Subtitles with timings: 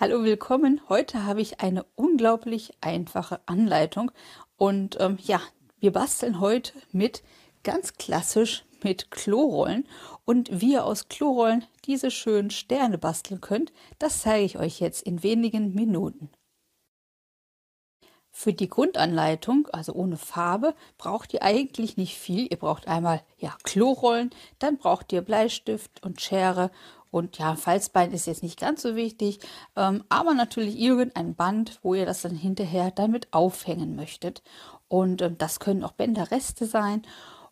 [0.00, 0.80] Hallo, willkommen.
[0.88, 4.12] Heute habe ich eine unglaublich einfache Anleitung
[4.56, 5.40] und ähm, ja,
[5.80, 7.24] wir basteln heute mit
[7.64, 9.88] ganz klassisch mit Klorollen
[10.24, 15.02] und wie ihr aus Klorollen diese schönen Sterne basteln könnt, das zeige ich euch jetzt
[15.02, 16.30] in wenigen Minuten.
[18.40, 22.46] Für die Grundanleitung, also ohne Farbe, braucht ihr eigentlich nicht viel.
[22.48, 26.70] Ihr braucht einmal ja, Klorollen, dann braucht ihr Bleistift und Schere
[27.10, 29.40] und ja, Falzbein ist jetzt nicht ganz so wichtig,
[29.74, 34.44] ähm, aber natürlich irgendein Band, wo ihr das dann hinterher damit aufhängen möchtet.
[34.86, 37.02] Und ähm, das können auch Bänderreste sein.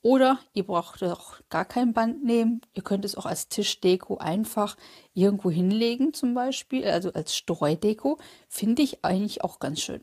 [0.00, 2.60] Oder ihr braucht auch gar kein Band nehmen.
[2.72, 4.76] Ihr könnt es auch als Tischdeko einfach
[5.12, 8.18] irgendwo hinlegen, zum Beispiel, also als Streudeko.
[8.48, 10.02] Finde ich eigentlich auch ganz schön.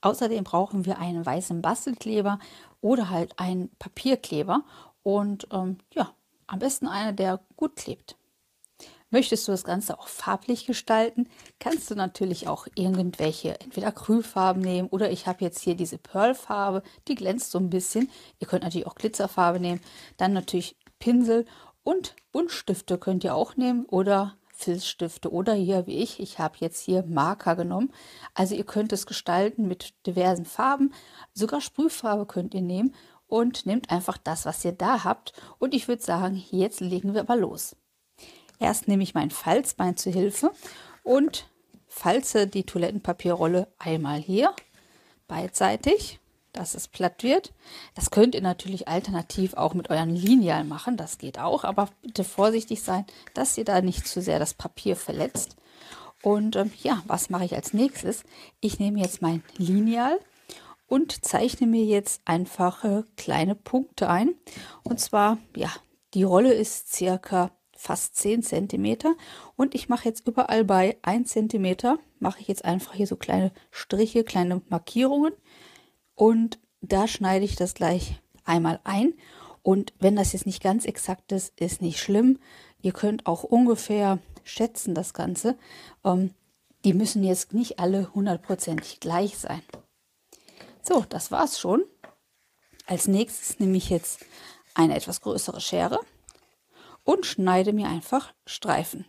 [0.00, 2.38] Außerdem brauchen wir einen weißen Bastelkleber
[2.80, 4.62] oder halt einen Papierkleber.
[5.02, 6.14] Und ähm, ja,
[6.46, 8.16] am besten einer, der gut klebt.
[9.12, 11.28] Möchtest du das Ganze auch farblich gestalten,
[11.58, 16.84] kannst du natürlich auch irgendwelche, entweder Acrylfarben nehmen oder ich habe jetzt hier diese Pearlfarbe,
[17.08, 18.08] die glänzt so ein bisschen.
[18.38, 19.80] Ihr könnt natürlich auch Glitzerfarbe nehmen.
[20.16, 21.44] Dann natürlich Pinsel
[21.82, 26.80] und Buntstifte könnt ihr auch nehmen oder Filzstifte oder hier wie ich, ich habe jetzt
[26.82, 27.92] hier Marker genommen.
[28.34, 30.92] Also ihr könnt es gestalten mit diversen Farben,
[31.32, 32.94] sogar Sprühfarbe könnt ihr nehmen
[33.26, 35.32] und nehmt einfach das, was ihr da habt.
[35.58, 37.76] Und ich würde sagen, jetzt legen wir aber los.
[38.58, 40.52] Erst nehme ich mein Falzbein zu Hilfe
[41.02, 41.48] und
[41.88, 44.54] falze die Toilettenpapierrolle einmal hier
[45.26, 46.19] beidseitig,
[46.52, 47.52] dass es platt wird.
[47.94, 52.24] Das könnt ihr natürlich alternativ auch mit euren Lineal machen, das geht auch, aber bitte
[52.24, 55.56] vorsichtig sein, dass ihr da nicht zu sehr das Papier verletzt.
[56.22, 58.24] Und ähm, ja, was mache ich als nächstes?
[58.60, 60.18] Ich nehme jetzt mein Lineal
[60.86, 64.34] und zeichne mir jetzt einfache kleine Punkte ein.
[64.82, 65.70] Und zwar, ja,
[66.14, 68.98] die Rolle ist circa fast 10 cm
[69.56, 73.52] und ich mache jetzt überall bei 1 cm, mache ich jetzt einfach hier so kleine
[73.70, 75.32] Striche, kleine Markierungen
[76.20, 79.14] und da schneide ich das gleich einmal ein
[79.62, 82.38] und wenn das jetzt nicht ganz exakt ist, ist nicht schlimm.
[82.82, 85.56] Ihr könnt auch ungefähr schätzen das Ganze.
[86.04, 86.34] Ähm,
[86.84, 89.62] die müssen jetzt nicht alle hundertprozentig gleich sein.
[90.82, 91.84] So, das war's schon.
[92.84, 94.20] Als nächstes nehme ich jetzt
[94.74, 96.00] eine etwas größere Schere
[97.02, 99.06] und schneide mir einfach Streifen.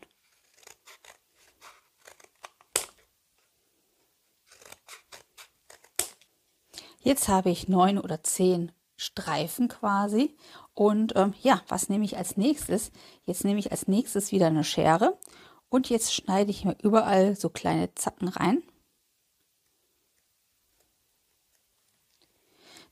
[7.03, 10.38] Jetzt habe ich neun oder zehn Streifen quasi.
[10.73, 12.91] Und ähm, ja, was nehme ich als nächstes?
[13.25, 15.17] Jetzt nehme ich als nächstes wieder eine Schere
[15.69, 18.61] und jetzt schneide ich mir überall so kleine Zacken rein.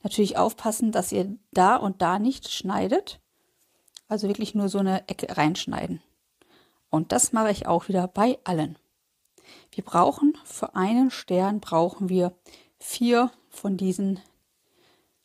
[0.01, 3.19] Natürlich aufpassen, dass ihr da und da nicht schneidet.
[4.07, 6.01] Also wirklich nur so eine Ecke reinschneiden.
[6.89, 8.79] Und das mache ich auch wieder bei allen.
[9.71, 12.35] Wir brauchen für einen Stern brauchen wir
[12.79, 14.19] vier von diesen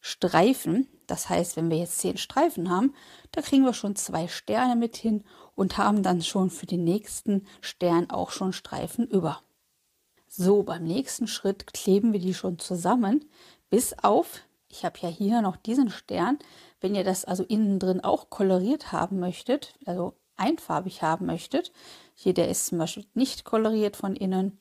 [0.01, 0.89] Streifen.
[1.07, 2.95] Das heißt, wenn wir jetzt zehn Streifen haben,
[3.33, 7.47] da kriegen wir schon zwei Sterne mit hin und haben dann schon für den nächsten
[7.61, 9.41] Stern auch schon Streifen über.
[10.29, 13.25] So, beim nächsten Schritt kleben wir die schon zusammen,
[13.71, 14.43] bis auf
[14.75, 16.41] ich habe ja hier noch diesen Stern.
[16.81, 21.71] Wenn ihr das also innen drin auch koloriert haben möchtet, also einfarbig haben möchtet,
[22.13, 24.59] hier der ist zum Beispiel nicht koloriert von innen,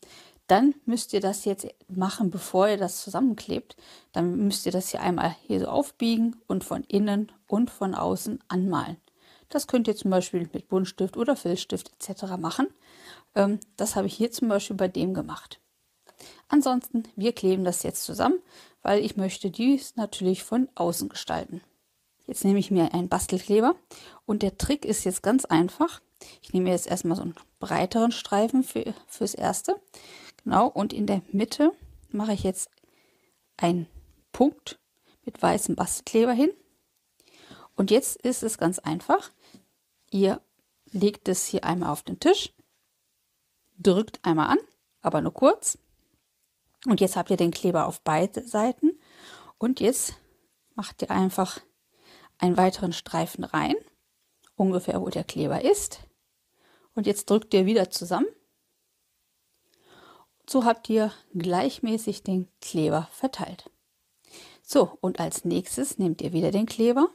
[0.47, 3.75] dann müsst ihr das jetzt machen, bevor ihr das zusammenklebt.
[4.11, 8.39] Dann müsst ihr das hier einmal hier so aufbiegen und von innen und von außen
[8.47, 8.97] anmalen.
[9.49, 12.37] Das könnt ihr zum Beispiel mit Buntstift oder Filzstift etc.
[12.37, 12.67] machen.
[13.35, 15.59] Ähm, das habe ich hier zum Beispiel bei dem gemacht.
[16.47, 18.39] Ansonsten, wir kleben das jetzt zusammen,
[18.81, 21.61] weil ich möchte dies natürlich von außen gestalten.
[22.25, 23.75] Jetzt nehme ich mir einen Bastelkleber
[24.25, 26.01] und der Trick ist jetzt ganz einfach.
[26.41, 29.75] Ich nehme jetzt erstmal so einen breiteren Streifen für, fürs erste.
[30.43, 31.71] Genau, und in der Mitte
[32.09, 32.69] mache ich jetzt
[33.57, 33.87] einen
[34.31, 34.79] Punkt
[35.23, 36.51] mit weißem Bastelkleber hin.
[37.75, 39.31] Und jetzt ist es ganz einfach.
[40.11, 40.41] Ihr
[40.91, 42.53] legt es hier einmal auf den Tisch,
[43.77, 44.59] drückt einmal an,
[45.01, 45.77] aber nur kurz.
[46.85, 48.91] Und jetzt habt ihr den Kleber auf beide Seiten.
[49.57, 50.15] Und jetzt
[50.75, 51.59] macht ihr einfach
[52.37, 53.75] einen weiteren Streifen rein,
[54.55, 55.99] ungefähr wo der Kleber ist.
[56.93, 58.27] Und jetzt drückt ihr wieder zusammen.
[60.47, 63.69] So habt ihr gleichmäßig den Kleber verteilt.
[64.61, 67.09] So, und als nächstes nehmt ihr wieder den Kleber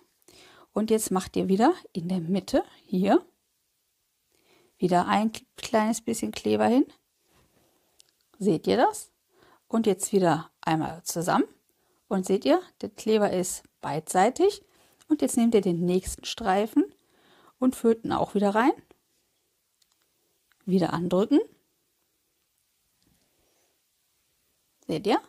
[0.73, 3.25] und jetzt macht ihr wieder in der Mitte hier
[4.79, 6.87] wieder ein kleines bisschen Kleber hin.
[8.39, 9.11] Seht ihr das?
[9.67, 11.45] Und jetzt wieder einmal zusammen.
[12.07, 14.63] Und seht ihr, der Kleber ist beidseitig.
[15.09, 16.85] Und jetzt nehmt ihr den nächsten Streifen
[17.59, 18.73] und führt ihn auch wieder rein.
[20.65, 21.41] Wieder andrücken.
[24.89, 25.21] Seht ihr?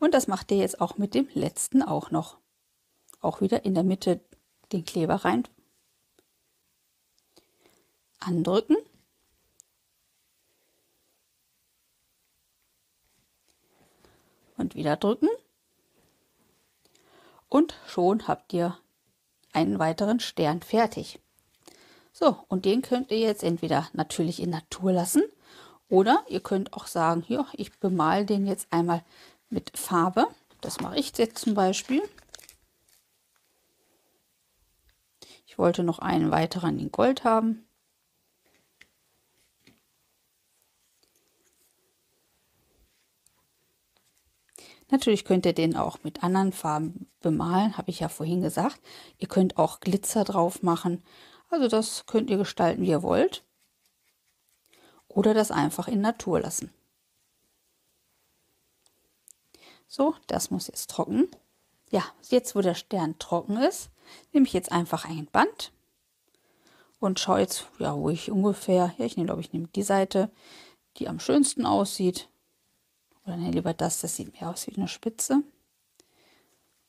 [0.00, 2.38] Und das macht ihr jetzt auch mit dem letzten auch noch.
[3.20, 4.24] Auch wieder in der Mitte
[4.72, 5.46] den Kleber rein.
[8.20, 8.76] Andrücken.
[14.56, 15.28] Und wieder drücken.
[17.48, 18.78] Und schon habt ihr
[19.52, 21.20] einen weiteren Stern fertig.
[22.12, 25.22] So, und den könnt ihr jetzt entweder natürlich in Natur lassen
[25.88, 29.02] oder ihr könnt auch sagen, ja, ich bemal den jetzt einmal
[29.50, 30.26] mit Farbe.
[30.60, 32.02] Das mache ich jetzt zum Beispiel.
[35.46, 37.64] Ich wollte noch einen weiteren in Gold haben.
[44.90, 48.80] Natürlich könnt ihr den auch mit anderen Farben bemalen, habe ich ja vorhin gesagt.
[49.18, 51.02] Ihr könnt auch Glitzer drauf machen.
[51.50, 53.44] Also das könnt ihr gestalten, wie ihr wollt.
[55.18, 56.72] Oder das einfach in Natur lassen.
[59.88, 61.26] So, das muss jetzt trocken.
[61.90, 63.90] Ja, jetzt wo der Stern trocken ist,
[64.32, 65.72] nehme ich jetzt einfach ein Band
[67.00, 70.30] und schaue jetzt, ja, wo ich ungefähr, ja, ich nehme, glaube ich, nehme die Seite,
[70.98, 72.28] die am schönsten aussieht.
[73.26, 75.42] Oder ne, lieber das, das sieht mehr aus wie eine Spitze.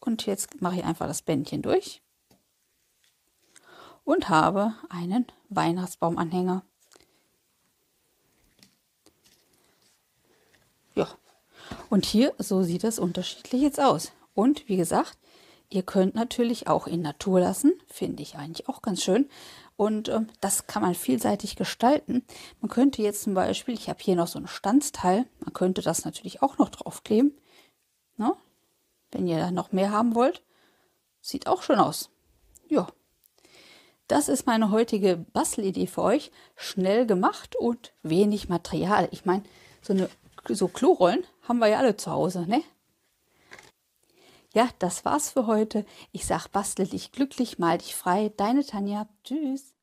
[0.02, 2.04] Und jetzt mache ich einfach das Bändchen durch
[4.04, 6.64] und habe einen Weihnachtsbaumanhänger.
[11.00, 11.08] Ja,
[11.90, 14.12] und hier, so sieht es unterschiedlich jetzt aus.
[14.34, 15.18] Und wie gesagt,
[15.70, 19.30] ihr könnt natürlich auch in Natur lassen, finde ich eigentlich auch ganz schön.
[19.76, 22.26] Und ähm, das kann man vielseitig gestalten.
[22.60, 26.06] Man könnte jetzt zum Beispiel, ich habe hier noch so ein Standsteil, man könnte das
[26.06, 27.38] natürlich auch noch draufkleben.
[28.18, 28.34] Ne?
[29.12, 30.44] Wenn ihr da noch mehr haben wollt.
[31.22, 32.10] Sieht auch schon aus.
[32.68, 32.88] Ja.
[34.08, 36.32] Das ist meine heutige Bastelidee für euch.
[36.56, 39.08] Schnell gemacht und wenig Material.
[39.12, 39.44] Ich meine,
[39.82, 40.10] so eine
[40.48, 42.64] so Klorollen haben wir ja alle zu Hause, ne?
[44.54, 45.86] Ja, das war's für heute.
[46.12, 48.32] Ich sag, bastel dich glücklich, mal dich frei.
[48.36, 49.08] Deine Tanja.
[49.24, 49.74] Tschüss.